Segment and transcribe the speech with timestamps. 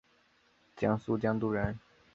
[0.75, 1.77] 江苏江都人。